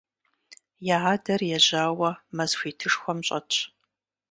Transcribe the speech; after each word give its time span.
Я 0.95 0.97
адэр 1.13 1.41
ежьауэ 1.57 2.11
мэз 2.35 2.51
хуитышхуэм 2.57 3.19
щӀэтщ. 3.27 3.57